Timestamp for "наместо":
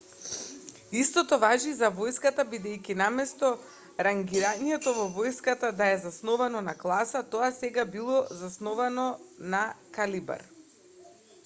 3.01-3.51